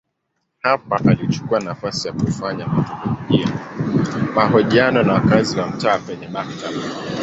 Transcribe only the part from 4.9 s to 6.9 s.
na wakazi wa mtaa penye maktaba.